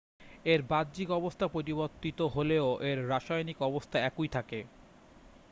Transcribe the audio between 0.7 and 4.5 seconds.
বাহ্যিক অবস্থা পরিবর্তিত হলেও এর রাসায়নিক অবস্থা একই